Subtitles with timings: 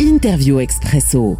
[0.00, 1.36] interview اكسبريسو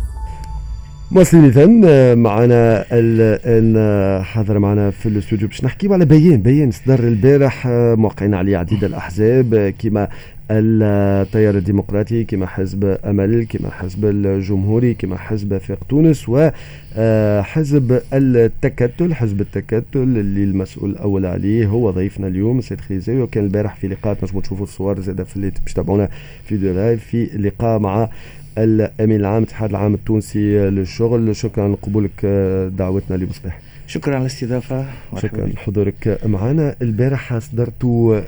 [1.10, 7.67] مواصلين اذا معنا الان حاضر معنا في الاستوديو باش نحكيو على بيان بيان صدر البارح
[7.96, 10.09] موقعين عليه عديد الأحزاب كما
[10.51, 19.15] التيار الديمقراطي كما حزب أمل كما حزب الجمهوري كما حزب آفاق تونس وحزب التكتل.
[19.15, 24.15] حزب التكتل اللي المسؤول الأول عليه هو ضيفنا اليوم السيد خيزاوي وكان البارح في لقاء
[24.15, 26.09] تنجموا تشوفوا الصور زاد في اللي باش تابعونا
[26.45, 28.09] في live في لقاء مع
[28.59, 31.37] الأمين العام الاتحاد العام التونسي للشغل.
[31.37, 32.27] شكرا لقبولك
[32.78, 34.87] دعوتنا لمصباح شكرا على الاستضافة.
[35.16, 36.77] شكرا لحضورك معنا.
[36.83, 38.20] البارح اصدرتوا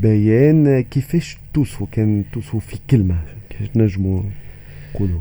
[0.00, 3.16] بيان كيفاش توصفوا كان توصفوا في كلمة
[3.50, 4.22] كيفاش نجموا
[4.94, 5.20] نقولوا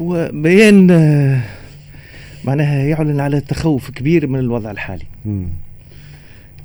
[0.00, 0.86] هو بيان
[2.44, 5.04] معناها يعلن على تخوف كبير من الوضع الحالي.
[5.24, 5.44] م.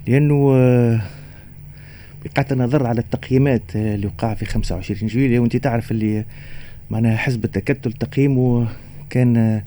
[0.08, 0.52] لأنه
[2.26, 5.40] بقعت نظر على التقييمات اللي وقع في 25 جويلية.
[5.40, 6.26] وأنت تعرف اللي
[6.90, 8.68] معناها حزب التكتل تقييمه
[9.10, 9.62] كان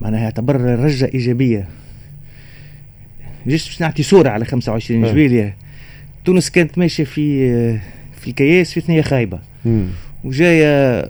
[0.00, 1.68] معناها يعتبر رجة إيجابية.
[3.46, 5.56] جيش باش نعطي صورة على 25 جويلية.
[6.24, 7.78] تونس كانت ماشية في
[8.20, 9.38] في الكياس في ثنية خايبة.
[10.24, 11.08] وجاية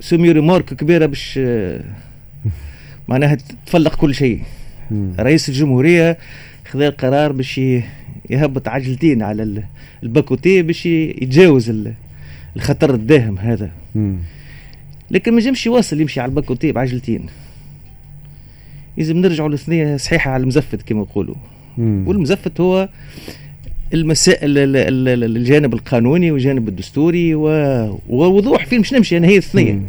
[0.00, 1.40] سومي ريمارك كبيرة باش
[3.08, 4.42] معناها تفلق كل شيء.
[5.18, 6.18] رئيس الجمهورية
[6.66, 7.60] خذ القرار باش
[8.30, 9.64] يهبط عجلتين على
[10.02, 11.92] الباكوتي باش يتجاوز
[12.56, 13.70] الخطر الداهم هذا.
[15.10, 17.26] لكن ما جامش يواصل يمشي على الباكوتي بعجلتين.
[18.96, 21.34] لازم نرجعوا للثنية صحيحة على المزفت كما يقولوا.
[21.78, 22.88] والمزفت هو
[23.94, 24.58] المسائل
[25.36, 29.80] الجانب القانوني والجانب الدستوري ووضوح فين مش نمشي أنا هي الثنية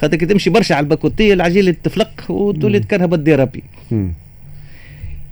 [0.00, 3.62] خاطر كي تمشي برشا على الباكوتيه العجيله تفلق وتولي تكرهب الديرابي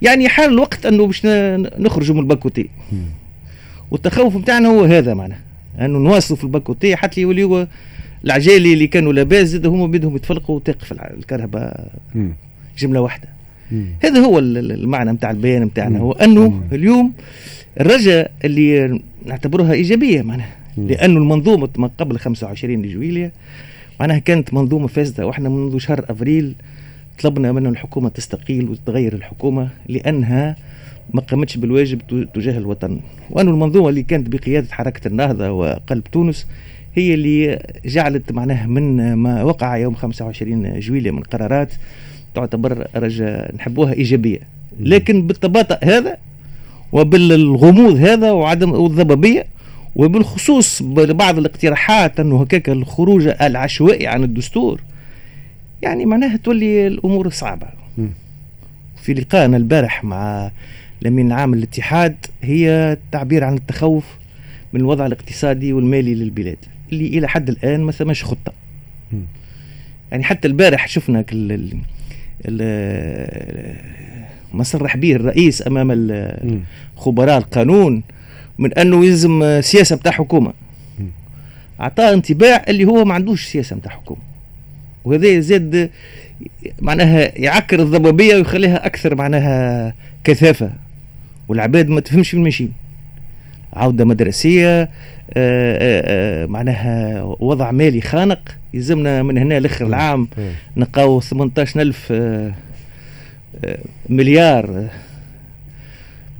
[0.01, 1.21] يعني حان الوقت أنه باش
[1.79, 2.69] نخرجوا من الباكوتي
[3.91, 5.39] والتخوف نتاعنا هو هذا معناه
[5.79, 7.67] أنه نواصلوا في الباكوتي حتى يولي هو
[8.25, 11.91] العجالي اللي كانوا لاباس زاد هما بدهم يتفلقوا وتقف الكهرباء.
[12.77, 13.27] جملة واحدة.
[14.03, 17.13] هذا هو المعنى نتاع البيان نتاعنا هو أنه اليوم
[17.79, 20.55] الرجاء اللي نعتبرها إيجابية معناها.
[20.77, 23.31] لأنه المنظومة ما قبل 25 جويليا
[23.99, 25.27] معناها كانت منظومة فاسدة.
[25.27, 26.55] وإحنا منذ شهر أفريل
[27.23, 30.55] طلبنا من الحكومة تستقيل وتتغير الحكومة لأنها
[31.13, 32.01] ما قامتش بالواجب
[32.33, 32.99] تجاه الوطن.
[33.29, 36.47] وأن المنظومة اللي كانت بقيادة حركة النهضة وقلب تونس
[36.95, 41.73] هي اللي جعلت معناها من ما وقع يوم 25 جويلية من قرارات
[42.37, 44.39] تعتبر رجاء نحبوها إيجابية.
[44.79, 46.17] لكن بالتباطؤ هذا
[46.91, 49.45] وبالغموض هذا وعدم الضبابية
[49.95, 54.81] وبالخصوص بعض الاقتراحات أنه هكاك الخروج العشوائي عن الدستور
[55.81, 57.67] يعني معناها تولي الأمور صعبة.
[59.01, 60.51] في لقائنا البارح مع
[61.01, 64.05] الامين العام الاتحاد هي التعبير عن التخوف
[64.73, 66.57] من الوضع الاقتصادي والمالي للبلاد
[66.91, 68.53] اللي إلى حد الآن ما ثماش خطة.
[70.11, 71.21] يعني حتى البارح شفنا
[74.61, 76.17] صرح به الرئيس أمام
[76.95, 78.03] خبراء القانون
[78.57, 80.53] من أنه يلزم سياسة بتاع حكومة.
[81.81, 84.21] اعطاه انطباع اللي هو ما عندوش سياسة بتاع حكومة.
[85.05, 85.89] وهذا زاد
[86.81, 89.93] معناها يعكر الضبابية ويخليها أكثر معناها
[90.23, 90.71] كثافة.
[91.47, 92.69] والعباد ما تفهمش في المشي
[93.73, 94.89] عودة مدرسية آآ
[95.35, 98.57] آآ معناها وضع مالي خانق.
[98.77, 100.27] يلزمنا من هنا لآخر العام
[100.77, 102.13] نلقاو 18000
[104.09, 104.87] مليار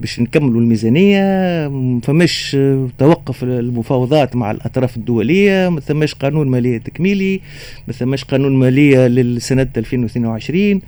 [0.00, 1.22] باش نكملوا الميزانية.
[1.68, 2.56] ما فماش
[2.98, 7.40] توقف المفاوضات مع الأطراف الدولية ما ثماش قانون مالية تكميلي
[7.86, 10.80] ما ثماش قانون مالية للسنة 2022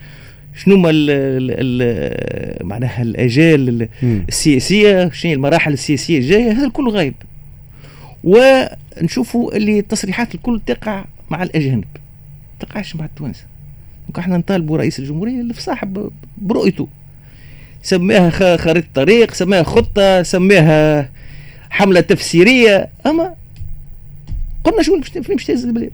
[0.56, 7.14] شنو ما ال ال معناها الاجال السياسية؟ شنو المراحل السياسية الجاية؟ هذا الكل غايب.
[8.24, 11.84] ونشوفوا اللي التصريحات الكل تقع مع الأجانب.
[12.60, 13.44] تقعش مع التوانسه
[14.18, 15.00] إحنا نطالبوا رئيس
[15.54, 16.88] في صاحب برؤيته.
[17.82, 21.10] سماها خريطة طريق سماها خطة سماها
[21.70, 22.88] حملة تفسيرية.
[23.06, 23.34] أما
[24.64, 25.92] قلنا شو فين باش تهز البلاد.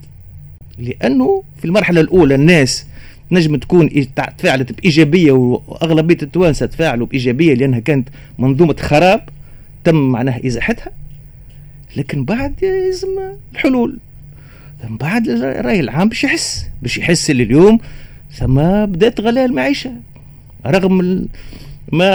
[0.79, 2.87] لأنه في المرحلة الأولى الناس
[3.31, 3.91] نجم تكون
[4.39, 9.29] تفاعلت بإيجابية وأغلبية التوانسة تفاعلوا بإيجابية لأنها كانت منظومة خراب.
[9.85, 10.93] تم معناها إزاحتها.
[11.97, 13.09] لكن بعد يلزم
[13.53, 13.99] الحلول.
[14.85, 17.79] من بعد الرأي العام باش يحس باش يحس اللي اليوم
[18.33, 19.93] ثم بدات غلاء المعيشة.
[20.67, 21.27] رغم
[21.93, 22.11] ما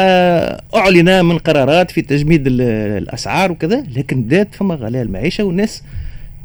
[0.75, 5.83] أعلن من قرارات في تجميد الأسعار وكذا لكن بدات فما غلاء المعيشة والناس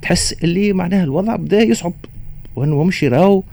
[0.03, 1.93] تحس اللي معناها الوضع بدأ يصعب.
[2.57, 3.45] وانه مش يراو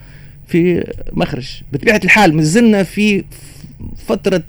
[0.47, 1.61] في مخرج.
[1.73, 3.23] بطبيعة الحال مازلنا في
[3.97, 4.43] فترة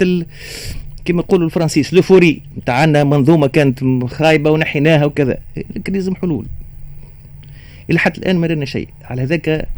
[1.05, 5.38] كما يقولوا الفرنسيس لوفوري نتاعنا منظومة كانت خايبة ونحيناها وكذا.
[5.76, 6.46] لكن لازم حلول.
[7.91, 8.89] إلى حتى الآن ما رنا شيء.
[9.05, 9.69] على هذاك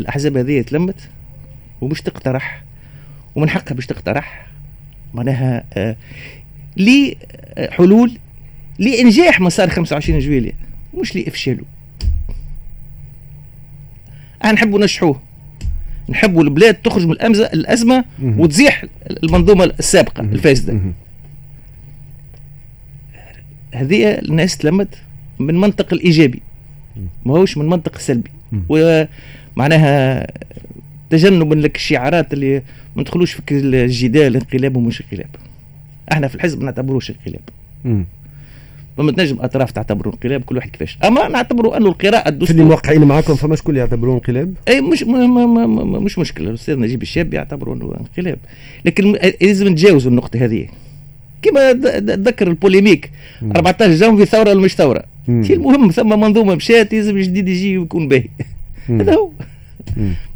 [0.00, 1.08] الأحزاب هذه تلمت
[1.80, 2.62] ومش تقترح
[3.34, 4.46] ومن حقها باش تقترح
[5.14, 5.96] معناها آه
[6.76, 7.16] لي
[7.54, 8.18] آه، حلول
[8.78, 10.52] لإنجاح مسار 25 جويلية
[10.94, 11.64] مش لإفشاله.
[14.42, 15.20] إحنا نحبوا نشحوه.
[16.08, 20.80] نحبوا البلاد تخرج من الأمزة الأزمة وتزيح المنظومة السابقة الفاسدة.
[23.74, 25.02] هذه الناس تلمت
[25.38, 26.42] من منطق الإيجابي.
[27.26, 28.30] ما هوش من منطق السلبي
[28.68, 30.26] ومعناها
[31.10, 32.62] تجنبا لك الشعارات اللي
[32.96, 35.30] ما ندخلوش في الجدال انقلاب ومش انقلاب.
[36.12, 37.40] إحنا في الحزب ما نعتبروش انقلاب.
[38.96, 40.98] فما تنجم اطراف تعتبروا انقلاب كل واحد كيفاش.
[41.04, 45.02] اما نعتبروا أنه القراءة الدستور في اللي موقعين معاكم فما شكون يعتبروه انقلاب؟ أي مش
[45.02, 46.50] ما ما ما ما مش مشكلة.
[46.50, 48.38] الأستاذ نجيب الشاب يعتبروا أنه انقلاب.
[48.84, 49.12] لكن
[49.42, 50.68] لازم نتجاوزوا النقطة هذه.
[51.42, 53.10] كما تذكر ال polémique.
[53.56, 58.28] 14 جانفي ثورة ولا مش ثوره المهم ثم منظومة مشات لازم جديد يجي ويكون باهي.
[58.88, 59.30] هذا هو.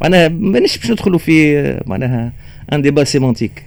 [0.01, 2.31] معناها مانيش باش ندخلوا في معناها
[2.73, 3.63] un débat sémantique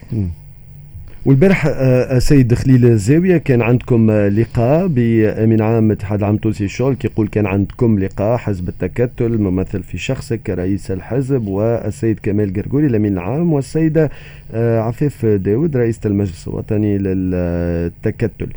[1.26, 6.64] والبارح آه، آه، سيد خليل الزاوية كان عندكم آه، لقاء بأمين عام اتحاد العام التونسي
[6.64, 12.86] الشغل كيقول كان عندكم لقاء حزب التكتل ممثل في شخصك كرئيس الحزب والسيد كمال قرقوري
[12.86, 14.10] الأمين العام والسيده
[14.54, 18.48] عفاف داود رئيسه المجلس الوطني للتكتل.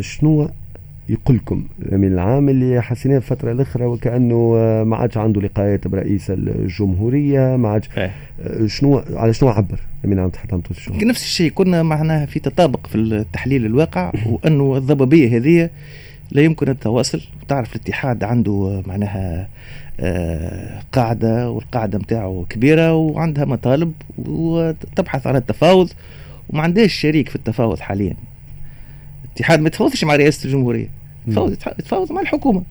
[0.00, 0.50] شنو
[1.08, 4.52] يقول لكم الامين العام اللي حسيناه الفترة الاخرى وكأنه
[4.84, 8.12] ما عادش عنده لقاءات برئيس الجمهورية ما عادش إيه.
[8.66, 12.94] شنو على شنو عبر؟ الامين العام تحت الشؤون نفس الشيء كنا معناها في تطابق في
[12.94, 15.70] التحليل الواقع وأنه الضبابية هذه
[16.30, 19.48] لا يمكن التواصل تعرف الاتحاد عنده معناها
[20.00, 25.90] آه، قاعدة والقاعدة نتاعو كبيرة وعندها مطالب وتبحث عن التفاوض
[26.50, 28.16] وما عندهاش شريك في التفاوض حاليا.
[29.32, 30.88] الاتحاد ما يتفاوضش مع رئاسة الجمهورية.
[31.28, 32.62] يتفاوض يتفاوض مع الحكومة.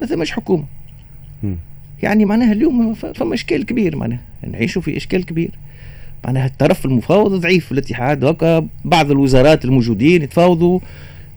[0.00, 0.64] ما ثماش حكومة.
[2.02, 4.20] يعني معناها اليوم فما إشكال كبير معناها.
[4.46, 5.50] نعيشوا في إشكال كبير.
[6.24, 10.80] معناها الطرف المفاوض ضعيف في الاتحاد هكا بعض الوزارات الموجودين يتفاوضوا.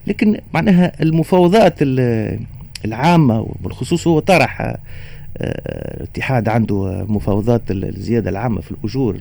[0.06, 1.74] لكن معناها المفاوضات
[2.84, 4.78] العامة وبالخصوص هو طرح آه،
[5.96, 9.16] الاتحاد عنده مفاوضات الزيادة العامة في الأجور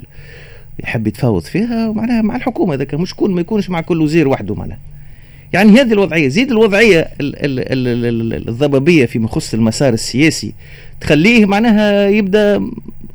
[0.83, 1.91] يحب يتفاوض فيها.
[1.91, 4.79] معناها مع الحكومة إذا كان مش كون ما يكونش مع كل وزير وحده معناها.
[5.53, 10.53] يعني هذه الوضعية زيد الوضعية الضبابية فيما يخص المسار السياسي
[11.01, 12.71] تخليه معناها يبدأ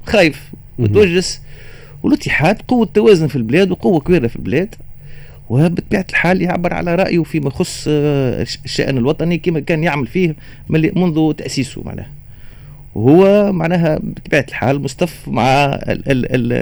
[0.07, 1.41] خايف متوجس
[2.03, 4.75] والاتحاد قوة توازن في البلاد وقوة كبيرة في البلاد.
[5.51, 10.37] وبطبيعة الحال يعبر على رأيه فيما يخص آه، الشأن الوطني كما كان يعمل فيه
[10.69, 12.11] منذ تأسيسه معناها.
[12.95, 16.53] وهو معناها بطبيعة الحال مصطف مع ال ال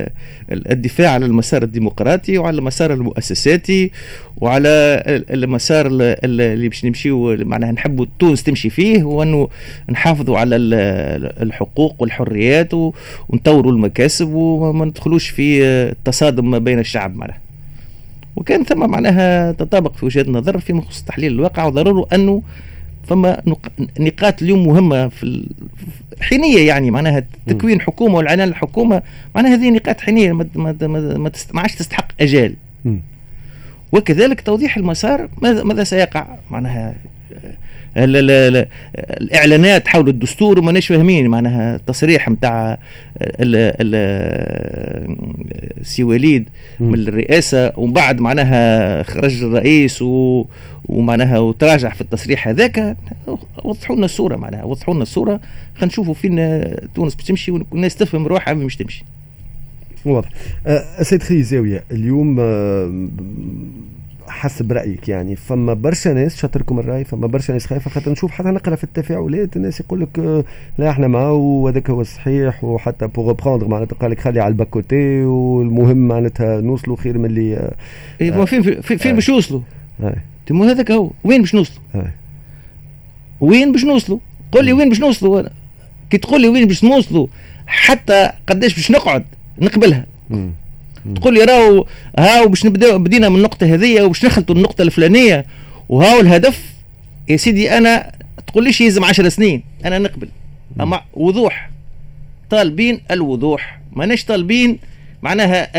[0.52, 3.90] ال الدفاع على المسار الديمقراطي وعلى المسار المؤسساتي
[4.36, 9.48] وعلى المسار اللي باش نمشيو معناها نحبوا تونس تمشي فيه وانه
[9.90, 12.74] نحافظوا على الحقوق والحريات
[13.28, 17.38] ونطوروا المكاسب وما ندخلوش في التصادم ما بين الشعب معناها.
[18.36, 22.42] وكان ثم معناها تطابق في وجهة نظر فيما يخص تحليل الواقع وضروره انه
[23.06, 23.42] فما
[24.00, 25.48] نقاط اليوم مهمة في
[26.20, 29.02] حينية يعني معناها تكوين حكومة والعنان الحكومة
[29.34, 32.54] معناها هذه نقاط حينية ما, ما, ما, ما عادش تستحق أجال.
[33.92, 36.94] وكذلك توضيح المسار ماذا, ماذا سيقع؟ معناها
[37.96, 42.78] لا لا الإعلانات حول الدستور ماناش فاهمين معناها التصريح نتاع
[45.82, 46.48] سي وليد
[46.80, 50.44] من الرئاسة ومن بعد معناها خرج الرئيس و
[50.84, 52.96] ومعناها وتراجع في التصريح هذاك.
[53.64, 55.40] وضحوا لنا الصورة معناها وضحوا لنا الصورة.
[55.74, 59.04] خلينا نشوفوا فين تونس بتمشي والناس تفهم روحها مش تمشي.
[60.04, 60.28] واضح.
[60.66, 63.08] أه سيد خليل زاوية اليوم أه
[64.30, 65.36] حسب رأيك يعني.
[65.36, 67.90] فما برشا ناس شاطركم الرأي فما برشا ناس خايفة.
[67.90, 70.44] خاطر نشوف حتى نقرأ في التفاعلات الناس يقول لك آه،
[70.78, 75.24] لا إحنا معاه وهذاك هو الصحيح وحتى pour prendre معناتها قال لك خلي على الباكوتي
[75.24, 77.74] والمهم معناتها نوصلوا خير من اللي آه
[78.20, 79.60] إيه فين فين, فين باش نوصلوا؟
[80.46, 81.10] تمو هذاك هو.
[81.24, 81.82] وين باش نوصلوا؟
[83.40, 84.18] وين باش نوصلوا؟
[84.52, 85.42] قول لي وين باش نوصلوا؟
[86.10, 87.26] كي تقول لي وين باش نوصلوا
[87.66, 89.24] حتى قداش باش نقعد
[89.58, 90.06] نقبلها.
[91.14, 91.86] تقول لي راهو
[92.18, 95.46] هاو باش نبداو بدينا من النقطة هذيا وباش نخلطوا النقطة الفلانية.
[95.88, 96.64] وهاو الهدف
[97.28, 98.12] يا سيدي أنا
[98.46, 100.28] تقول ليش يلزم 10 سنين؟ أنا نقبل.
[100.80, 101.70] أما وضوح.
[102.50, 103.80] طالبين الوضوح.
[103.92, 104.78] ماناش طالبين
[105.22, 105.70] معناها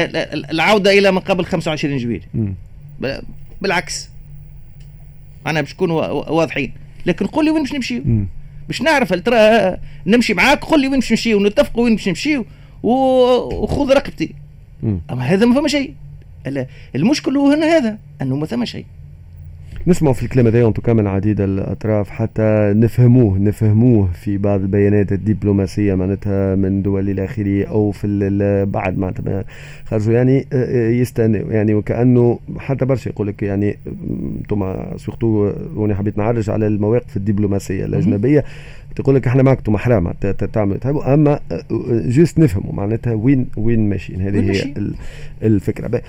[0.51, 2.21] العودة إلى ما قبل 25 جويلية
[3.61, 4.09] بالعكس.
[5.47, 6.73] أنا باش نكونوا واضحين.
[7.05, 8.03] لكن قول لي وين باش نمشيو؟
[8.67, 12.45] باش نعرف هل ترى نمشي معاك قول لي وين باش نمشيو ونتفقوا وين باش نمشيو
[12.83, 14.33] وخذ رقبتي.
[14.83, 15.93] أما هذا ما فما شيء.
[16.95, 18.85] المشكل هو هنا هذا أنه ما ثم شيء.
[19.87, 25.95] نسمع في الكلام هذا انتو من عديد الأطراف حتى نفهموه نفهموه في بعض البيانات الدبلوماسية
[25.95, 29.43] معناتها من دول إلى آخره أو في بعد معناتها.
[29.85, 33.77] خرجوا يعني آه، آه، يستنوا يعني وكأنه حتى برشا يقول لك يعني
[34.41, 38.43] أنتم surtout وأنا حبيت نعرج على المواقف الدبلوماسية الأجنبية.
[38.95, 40.11] تقول لك إحنا معك أنتم حرام
[40.53, 41.39] تعمل أما
[41.91, 44.73] juste نفهموا معناتها وين وين ماشيين؟ هذه هي
[45.43, 46.01] الفكرة.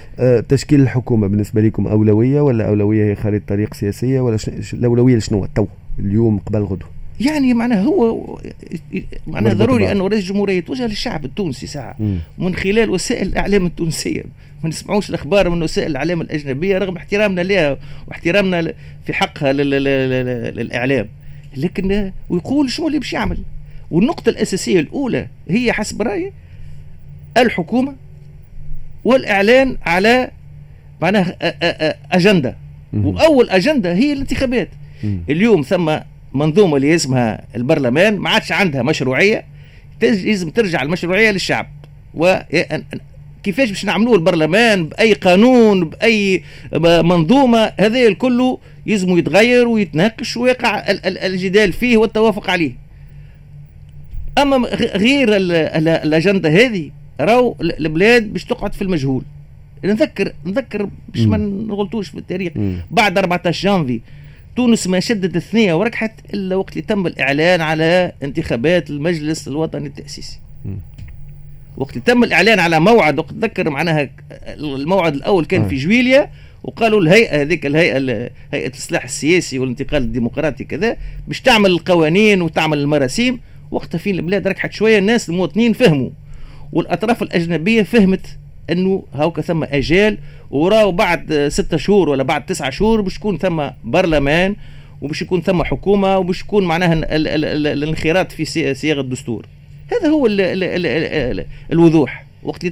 [0.49, 4.39] تشكيل الحكومة بالنسبة لكم أولوية ولا أولوية هي خارطه طريق سياسية ولا
[4.73, 5.67] الأولوية لشنو؟ تو
[5.99, 6.89] اليوم قبل غدوه
[7.21, 8.39] يعني معناها هو
[9.27, 11.97] معناها ضروري انه رئيس الجمهورية يتوجه للشعب التونسي ساعة.
[12.39, 14.23] من خلال وسائل الإعلام التونسية.
[14.63, 17.77] ما نسمعوش الأخبار من وسائل الإعلام الأجنبية رغم احترامنا لها
[18.09, 18.73] واحترامنا
[19.07, 21.09] في حقها للإعلام.
[21.57, 23.39] لكن ويقول شنو اللي باش يعمل؟
[23.91, 26.33] والنقطة الأساسية الأولى هي حسب رأيي
[27.37, 27.95] الحكومة
[29.05, 30.31] والإعلان على
[31.01, 31.37] معناها
[32.13, 32.57] أجندة.
[32.95, 34.69] وأول أجندة هي الانتخابات.
[35.31, 35.97] اليوم ثم
[36.35, 39.45] منظومة اللي اسمها البرلمان ما عادش عندها مشروعية
[40.03, 41.67] لازم ترجع المشروعية للشعب.
[42.15, 42.37] و
[43.43, 46.43] كيفاش باش نعملوه؟ البرلمان بأي قانون بأي
[46.83, 52.73] منظومة هذا الكل يلزم يتغير ويتناقش ويقع الجدال فيه والتوافق عليه.
[54.39, 59.23] أما غير الأجندة هذه راهو البلاد باش تقعد في المجهول.
[59.85, 62.53] نذكر نذكر باش ما نغلطوش في التاريخ.
[62.91, 64.01] بعد 14 جانفي
[64.57, 70.39] تونس ما شدت الثنية وركحت إلا وقت اللي تم الإعلان على انتخابات المجلس الوطني التأسيسي.
[71.77, 74.11] وقت تم الإعلان على موعد وقت تذكر معناها
[74.57, 76.31] الموعد الأول كان في جويليا
[76.65, 80.97] وقالوا الهيئة هذيك الهيئة هيئة الاصلاح السياسي والانتقال الديمقراطي كذا
[81.29, 83.41] باش تعمل القوانين وتعمل المراسيم.
[83.71, 86.11] وقتها في البلاد ركحت شوية الناس المواطنين فهموا.
[86.73, 88.27] والأطراف الأجنبية فهمت
[88.71, 90.19] أنه هاوكا ثم اجال
[90.51, 94.57] وراو بعد ستة شهور ولا بعد تسعة شهور باش يكون ثم برلمان
[95.01, 96.93] وباش يكون ثم حكومة وباش يكون معناها
[97.73, 99.47] الانخراط في صياغة الدستور.
[99.93, 102.27] هذا هو ال ال ال ال الوضوح.
[102.43, 102.67] وقت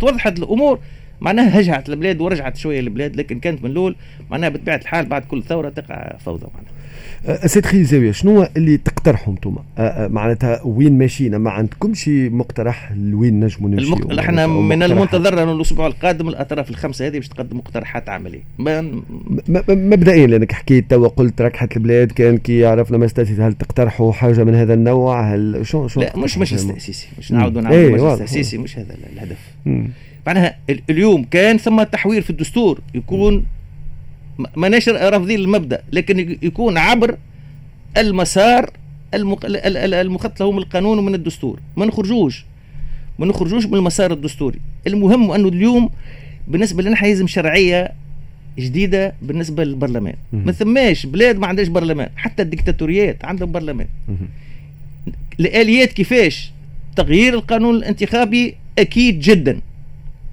[0.00, 0.78] توضحت الأمور
[1.20, 3.96] معناها هجعت البلاد ورجعت شوية البلاد لكن كانت من الأول
[4.30, 6.76] معناها بطبيعة الحال بعد كل ثورة تقع فوضى معناها.
[7.46, 9.56] سيد خليل زاوية شنو اللي تقترحوا أنتم
[10.14, 14.18] معناتها وين ماشيين؟ ما عندكمش مقترح لوين نجموا نمشي المق...
[14.18, 18.42] إحنا من المنتظر إنه الأسبوع القادم الأطراف الخمسة هذه باش تقدم مقترحات عملية.
[18.58, 19.02] ما...
[19.68, 23.08] مبدئيا لأنك حكيت توا قلت ركحت البلاد كان كي عرفنا ما
[23.38, 27.62] هل تقترحوا حاجة من هذا النوع؟ هل شو شو لا مش مش استاسيسي مش نعاودوا
[27.62, 29.38] نعاودوا إيه مش استاسيسي مش هذا الهدف.
[30.26, 30.56] معناها
[30.90, 33.46] اليوم كان ثم تحوير في الدستور يكون
[34.56, 37.16] ماناش رافضين المبدا لكن يكون عبر
[37.96, 38.70] المسار
[39.14, 42.44] المخطط له من القانون ومن الدستور ما نخرجوش
[43.18, 44.58] ما نخرجوش من المسار الدستوري.
[44.86, 45.90] المهم أنه اليوم
[46.48, 47.92] بالنسبة لنا حيزم شرعية
[48.58, 50.14] جديدة بالنسبة للبرلمان.
[50.32, 53.86] ما ثماش بلاد ما عندهاش برلمان حتى الدكتاتوريات عندهم برلمان.
[55.40, 56.52] الآليات كيفاش؟
[56.96, 59.60] تغيير القانون الانتخابي أكيد جدا.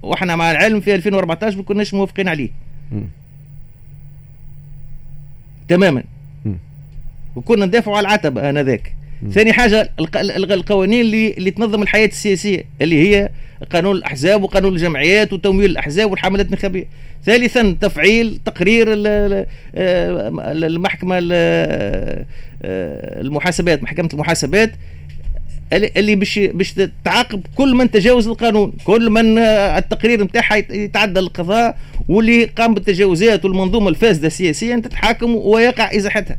[0.04, 2.50] وإحنا مع العلم في 2014 ما كناش موافقين عليه.
[5.68, 6.02] تماما.
[7.36, 8.94] وكنا ندافعوا على العتبة آنذاك.
[9.30, 9.90] ثاني حاجة
[10.34, 13.28] القوانين اللي اللي تنظم الحياة السياسية اللي هي
[13.72, 16.84] قانون الأحزاب وقانون الجمعيات وتمويل الأحزاب والحملات الانتخابيه
[17.24, 19.46] ثالثا تفعيل تقرير آه،
[20.52, 22.24] المحكمة آه،
[23.20, 24.72] المحاسبات محكمة المحاسبات
[25.74, 31.78] اللي باش باش تعاقب كل من تجاوز القانون كل من آه، التقرير نتاعها يتعدى القضاء
[32.08, 36.38] واللي قام بالتجاوزات والمنظومة الفاسدة سياسيا تتحاكم ويقع إزاحتها.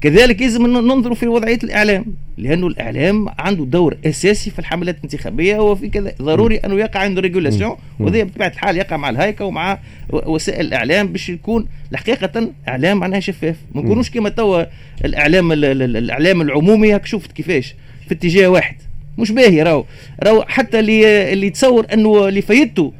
[0.00, 2.04] كذلك لازم ننظر في وضعية الإعلام
[2.38, 7.76] لأنه الإعلام عنده دور أساسي في الحملات الانتخابية وفي كذا ضروري أنه يقع عنده ريجولاسيون
[8.00, 9.78] وهذا بطبيعة الحال يقع مع الهيكة ومع
[10.12, 13.56] وسائل الإعلام باش يكون الحقيقة إعلام معناها شفاف.
[13.74, 14.64] ما نكونوش كما توا
[15.04, 17.74] الإعلام الإعلام العمومي هاك شفت كيفاش.
[18.08, 18.76] في اتجاه واحد.
[19.18, 19.84] مش باهي راهو
[20.22, 22.92] راهو حتى اللي اللي يتصور أنه اللي فايدته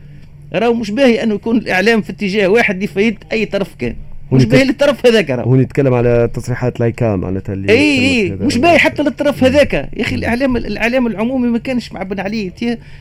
[0.53, 3.97] راهو مش باهي أنه يكون الإعلام في اتجاه واحد يفيد أي طرف كان.
[4.33, 8.79] مش باهي للطرف هذاك هو نتكلم على تصريحات لايكا معناتها اللي إي إي مش باهي
[8.79, 9.75] حتى للطرف هذاك.
[9.75, 12.51] يا أخي الإعلام الإعلام العمومي ما كانش معبن عليه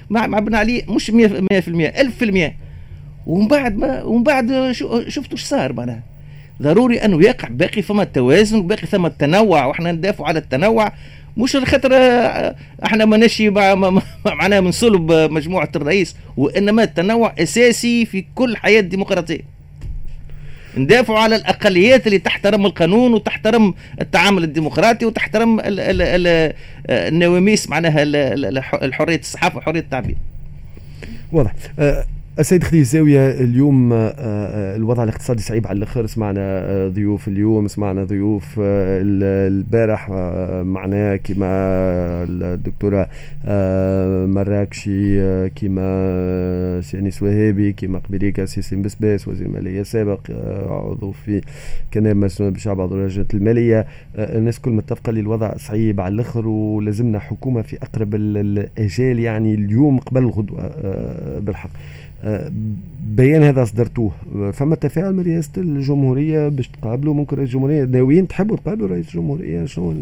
[0.09, 2.51] معبن عليه مش 100% 1000%
[3.25, 4.71] ومن بعد ما ومن بعد
[5.07, 6.03] شفتوا إيش صار معناها.
[6.61, 10.91] ضروري أنه يقع باقي فما التوازن وباقي ثم التنوع وإحنا ندافعوا على التنوع.
[11.38, 13.50] مش خاطر آه، إحنا ما نشي
[14.25, 19.58] معناها من صلب مجموعه الرئيس وإنما التنوع أساسي في كل حياة ديمقراطية.
[20.77, 26.53] ندافعوا على الأقليات اللي تحترم القانون وتحترم التعامل الديمقراطي وتحترم ال
[26.89, 28.03] النواميس معناها
[28.91, 30.15] حريه الصحافة وحريه التعبير.
[31.32, 31.51] واضح.
[32.39, 36.06] السيد خدي الزاوية اليوم آه، آه، الوضع الاقتصادي صعيب على الآخر.
[36.06, 40.10] سمعنا آه، ضيوف اليوم سمعنا ضيوف البارح
[40.63, 41.48] معنا كما
[42.29, 43.10] الدكتورة
[44.25, 50.20] مراكشي كما سياني سوهابي كما قبيليكا سيسي بسباس وزير المالية السابق
[50.70, 51.41] عضو في
[51.94, 53.88] كنائب مسؤول بشعب عضو لجنة المالية.
[54.15, 60.00] الناس كل متفقة اللي الوضع صعيب على الآخر ولازمنا حكومة في أقرب الأجال يعني اليوم
[60.00, 60.72] قبل الغدوة
[61.39, 61.70] بالحق.
[63.03, 64.12] بيان هذا اصدرتوه
[64.53, 67.13] فما تفاعل من رئاسة الجمهورية باش تقابلوا.
[67.13, 69.95] ممكن رئيس الجمهورية ناويين تحبوا تقابلوا رئيس الجمهورية؟ شنو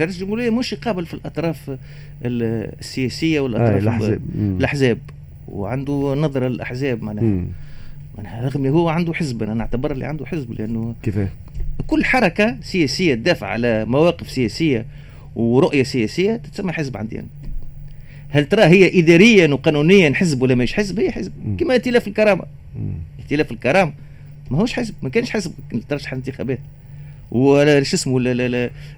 [0.00, 1.76] رئيس الجمهورية مش يقابل في الأطراف
[2.24, 4.20] السياسية والأطراف آه الأحزاب.
[4.34, 4.98] الأحزاب.
[5.48, 7.44] وعنده نظرة الاحزاب معناها.
[8.18, 9.42] معناها رغم هو عنده حزب.
[9.42, 11.18] أنا نعتبر اللي عنده حزب لأنه كيف
[11.86, 14.86] كل حركة سياسية تدافع على مواقف سياسية
[15.36, 17.26] ورؤية سياسية تتسمى حزب عندي أنا.
[18.30, 21.32] هل ترى هي اداريا وقانونيا حزب ولا مش حزب؟ هي حزب.
[21.60, 22.44] كما ائتلاف الكرامة.
[23.18, 23.92] ائتلاف الكرامة.
[24.50, 24.94] ما هوش حزب.
[25.02, 25.52] ما كانش حزب.
[25.88, 26.58] ترشح الانتخابات
[27.30, 28.20] ولا شو اسمه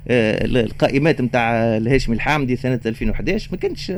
[0.07, 3.93] القائمات نتاع الهاشمي الحامدي سنة 2011 ما كانش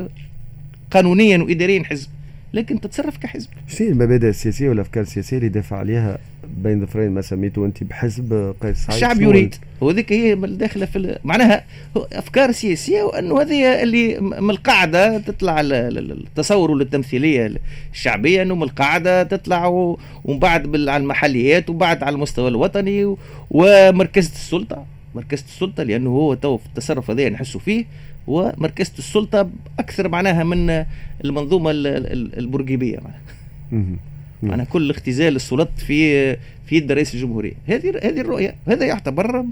[0.91, 2.09] قانونيا واداريا حزب.
[2.55, 3.49] لكن تتصرف كحزب.
[3.69, 6.19] شنو المبادئ السياسية والأفكار السياسية اللي دافع عليها
[6.57, 9.55] بين ظفرين ما سميته أنت بحزب قيس سعيد الشعب يريد.
[9.81, 11.65] وذيك هي داخلة في معناها
[11.97, 17.57] أفكار سياسية وأنه هذه اللي من القاعدة تطلع التصور والتمثيليه
[17.93, 23.17] الشعبية أنه من القاعدة تطلع ومن بعد على المحليات وبعد على المستوى الوطني
[23.51, 24.87] ومركزة السلطة.
[25.15, 27.85] مركزة السلطة لأنه هو تو في التصرف هذا نحسوا فيه
[28.27, 30.85] ومركزة السلطة أكثر معناها من
[31.25, 33.21] المنظومة البرجيبية معناها.
[34.71, 36.33] كل اختزال السلطات في
[36.67, 37.53] في يد رئيس الجمهورية.
[37.67, 38.55] هذه هذه الرؤية.
[38.69, 39.45] هذا يعتبر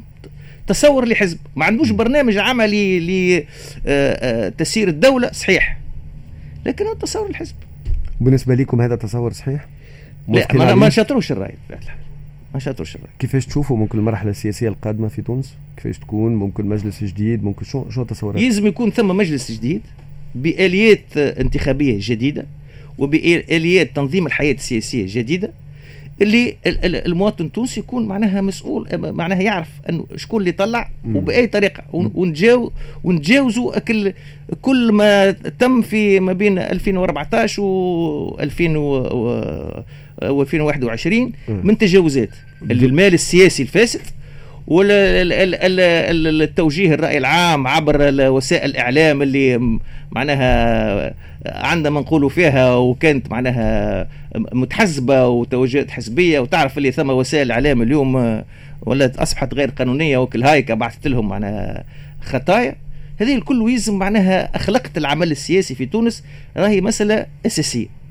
[0.66, 1.38] تصور لحزب.
[1.56, 5.78] ما عندوش برنامج عملي لتسيير آه، آه، الدولة صحيح.
[6.66, 7.54] لكن هو تصور الحزب
[8.20, 9.66] بالنسبة لكم هذا تصور صحيح؟
[10.28, 11.54] لا ما, ما شاطروش الرأي.
[12.54, 13.10] ما شاطروش الرأي.
[13.18, 17.90] كيفاش تشوفوا ممكن المرحلة السياسية القادمة في تونس؟ كيفاش تكون؟ ممكن مجلس جديد؟ ممكن شو
[17.90, 19.82] شو تصورات؟ يلزم يكون ثم مجلس جديد
[20.34, 22.46] بآليات انتخابية جديدة.
[22.98, 25.50] وبآليات تنظيم الحياة السياسية جديدة
[26.22, 31.82] اللي المواطن التونسي يكون معناها مسؤول معناها يعرف أنه شكون اللي طلع وبأي طريقة.
[31.92, 32.70] ونتجاوز
[33.04, 34.12] ونتجاوزوا كل
[34.62, 42.30] كل ما تم في ما بين 2014 و 2021 من تجاوزات.
[42.70, 44.00] المال السياسي الفاسد
[45.86, 47.98] والتوجيه الرأي العام عبر
[48.30, 49.78] وسائل الإعلام اللي
[50.12, 51.14] معناها
[51.46, 58.42] عندنا ما نقولوا فيها وكانت معناها متحزبة وتوجهات حزبية وتعرف اللي ثم وسائل الإعلام اليوم
[58.82, 61.84] ولا أصبحت غير قانونية وكل هايكا بعثت لهم معناها
[62.22, 62.76] خطايا.
[63.20, 66.24] هذه الكل يلزم معناها أخلاقة العمل السياسي في تونس
[66.56, 68.01] راهي مسألة أساسية.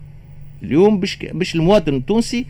[0.64, 2.46] اليوم باش باش المواطن التونسي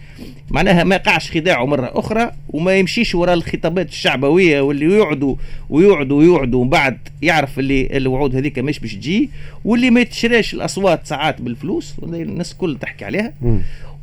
[0.49, 5.35] معناها ما يقعش خداعه مرة أخرى وما يمشيش وراء الخطابات الشعبوية واللي يقعدوا
[5.69, 9.29] ويقعدوا ويقعدوا ومن بعد يعرف اللي الوعود هذيك مش باش تجي
[9.65, 13.33] واللي ما يتشراش الأصوات ساعات بالفلوس الناس الكل تحكي عليها.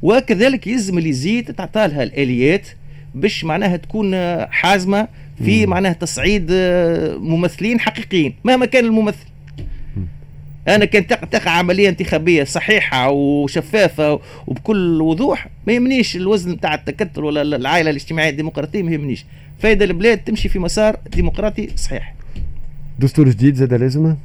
[0.03, 2.69] وكذلك يلزم اللي يزيد تعطى لها الآليات
[3.15, 4.15] باش معناها تكون
[4.51, 5.09] حازمة
[5.45, 6.47] في معناها تصعيد
[7.21, 9.27] ممثلين حقيقيين مهما كان الممثل.
[10.69, 17.43] أنا كان تقع عملية انتخابية صحيحة وشفافة وبكل وضوح ما يهمنيش الوزن بتاع التكتل ولا
[17.43, 19.25] العائلة الاجتماعية الديمقراطية ما يهمنيش.
[19.59, 22.15] فايدة البلاد تمشي في مسار ديمقراطي صحيح.
[22.99, 24.17] دستور جديد زاد لازمة؟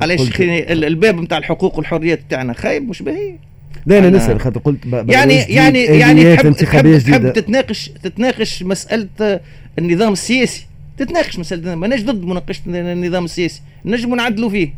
[0.00, 3.34] علاش الباب نتاع الحقوق والحريات بتاعنا خايب مش باهي.
[3.86, 9.40] لا أنا نسأل خاطر قلت يعني يعني يعني تحب, تحب, تحب تتناقش تتناقش مسألة
[9.78, 10.66] النظام السياسي.
[10.98, 14.74] تتناقش مسألة ماناش ضد مناقشة النظام السياسي نجم نعدلوا فيه.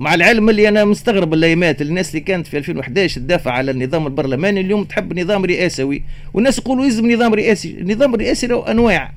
[0.00, 4.60] مع العلم اللي أنا مستغرب الايامات الناس اللي كانت في 2011 تدافع على النظام البرلماني
[4.60, 6.02] اليوم تحب نظام رئاسوي.
[6.34, 9.12] والناس يقولوا يلزم نظام رئاسي النظام الرئاسي له أنواع.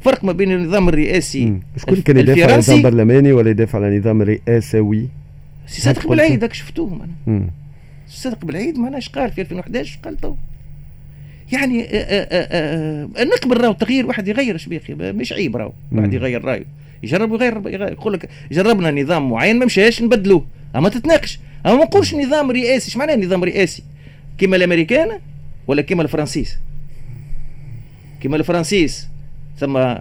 [0.00, 4.22] فرق ما بين النظام الرئاسي شكون كان يدافع على النظام البرلماني ولا يدافع على النظام
[4.22, 5.08] رئاسوي؟
[5.66, 7.08] سي صادق بلعيد هاك شفتوه
[8.08, 10.34] صادق بلعيد معناش قال في 2011 قال تو.
[11.52, 15.72] يعني آه، آه، آه، نقبل راهو تغيير واحد يغير شبيه خي مش عيب راهو.
[15.92, 16.64] واحد يغير رايه.
[17.02, 20.46] يجرب يغير, يقول لك جربنا نظام معين ما مشاش نبدلوه.
[20.76, 21.38] أما تتناقش.
[21.66, 22.86] أما ما نقولش نظام رئاسي.
[22.86, 23.82] إيش معناه نظام رئاسي؟
[24.38, 25.08] كيما الأمريكان
[25.66, 26.58] ولا كيما الفرنسيس؟
[28.20, 29.08] كيما الفرنسيس
[29.58, 29.94] ثم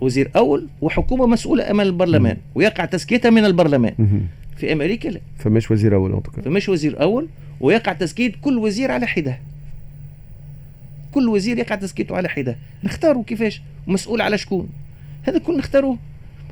[0.00, 3.94] وزير أول وحكومة مسؤولة أمام البرلمان ويقع تزكيتها من البرلمان.
[4.56, 5.20] في أمريكا لا.
[5.38, 7.28] فمش وزير أول فمش وزير أول
[7.60, 9.38] ويقع تزكيت كل وزير على حدة.
[11.12, 12.56] كل وزير يقع تزكيته على حدة.
[12.84, 14.68] نختاروا كيفاش؟ ومسؤول على شكون؟
[15.22, 15.98] هذا كل نختاروه.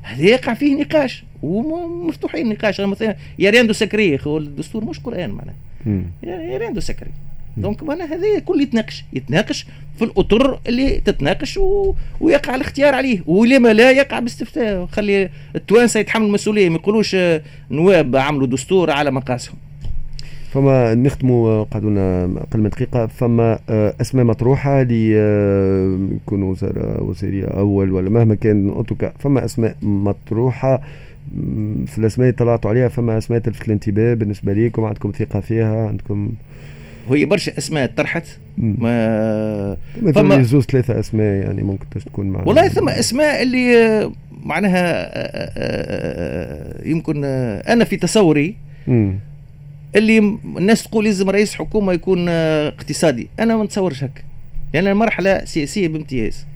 [0.03, 1.25] هذا يقع فيه نقاش.
[1.42, 2.81] ومفتوحين النقاش.
[2.81, 5.55] مثلا il y a rien de sacré الدستور مش قرآن معناها.
[6.22, 7.11] il y a rien de sacré.
[7.57, 9.05] donc معناها هذا كل يتناقش.
[9.12, 9.66] يتناقش
[9.99, 11.94] في الأطر اللي تتناقش و...
[12.21, 13.23] ويقع الاختيار عليه.
[13.27, 14.87] ولما لا يقع باستفتاء.
[14.87, 16.68] خلي التوانسة يتحملوا المسؤولية.
[16.68, 17.16] ما يقولوش
[17.71, 19.57] نواب عملوا دستور على مقاسهم.
[20.52, 23.06] فما نختموا قعدونا أقل من دقيقة.
[23.06, 28.98] فما آه، أسماء مطروحة اللي آه، يكونوا وزراء وزيرية أول ولا مهما كان en tout
[28.98, 30.82] cas فما أسماء مطروحة
[31.87, 36.32] في الأسماء اللي طلعتوا عليها فما أسماء تلفت الانتباه بالنسبة ليكم عندكم ثقة فيها عندكم
[37.08, 38.26] وهي برشا أسماء طرحت.
[38.58, 39.76] ما
[40.14, 42.46] فما زوز ثلاثة أسماء يعني ممكن تكون معنا.
[42.46, 44.12] والله ثم أسماء اللي آه،
[44.44, 45.08] معناها
[46.88, 48.56] يمكن أنا في تصوري
[49.96, 53.29] اللي الناس تقول لازم رئيس حكومة يكون آه، اقتصادي.
[53.40, 54.22] أنا ما نتصورش هكا.
[54.74, 56.46] لأن يعني المرحلة سياسية بامتياز.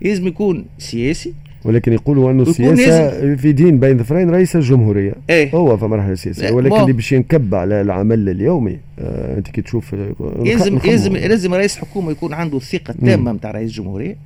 [0.00, 1.34] لازم يكون سياسي.
[1.64, 5.14] ولكن يقولوا أنه السياسة في دين بين ظفرين رئيس الجمهورية.
[5.30, 5.50] إيه.
[5.54, 6.50] هو في مرحلة سياسية.
[6.50, 11.54] ولكن اللي باش ينكب على العمل اليومي آه أنت كي تشوف آه، لازم لازم لازم
[11.54, 14.16] رئيس حكومة يكون عنده الثقه التامه نتاع رئيس الجمهورية.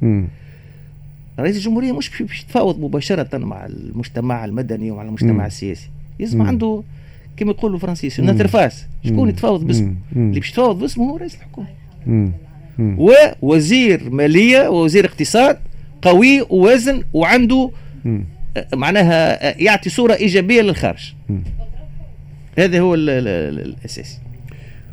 [1.39, 5.41] رئيس الجمهورية مش باش يتفاوض مباشرة مع المجتمع المدني ومع المجتمع مم.
[5.41, 5.89] السياسي.
[6.19, 6.83] لازم عنده
[7.37, 11.67] كما يقولوا الفرنسيس interface شكون يتفاوض باسمه؟ اللي باش يتفاوض باسمه هو رئيس الحكومة.
[12.79, 15.59] ووزير مالية ووزير اقتصاد
[16.03, 17.71] قوي ووزن وعنده
[18.75, 21.15] معناها يعطي صورة إيجابية للخارج.
[22.59, 24.19] هذا هو الأساسي.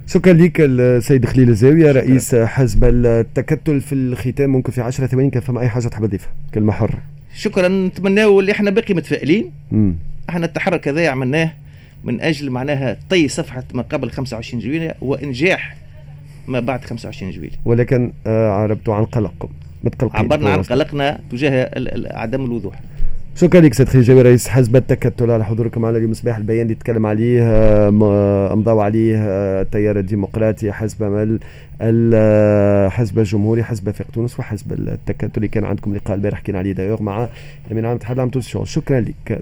[0.07, 4.49] شكرا لك السيد خليل الزاوية رئيس حزب التكتل في الختام.
[4.49, 6.99] ممكن في 10 ثواني كان فما أي حاجة تحب تضيفها كلمة حرة.
[7.35, 7.67] شكرا.
[7.67, 9.51] نتمناو اللي إحنا باقي متفائلين.
[10.29, 11.53] إحنا التحرك هذا عملناه
[12.03, 15.75] من أجل معناها طي صفحة ما قبل 25 جويلية وإنجاح
[16.47, 19.49] ما بعد 25 جويلية ولكن آه عربتوا عن قلقكم
[19.83, 20.19] متقلقين.
[20.19, 21.71] عبرنا عن قلقنا تجاه
[22.11, 22.81] عدم الوضوح.
[23.35, 26.13] شكرا لك سيد خليل رئيس حزب التكتل على حضوركم معنا اليوم.
[26.13, 31.39] صباح البيان اللي تكلم عليه آه، امضوا عليه آه، التيار الديمقراطي حزب مل
[31.81, 35.31] الحزب الجمهوري حزب فيق تونس وحزب التكتل.
[35.37, 37.29] اللي كان عندكم لقاء البارح حكينا عليه دايوغ مع
[37.71, 38.31] أمين عام اتحاد العام
[38.63, 39.41] شكرا لك.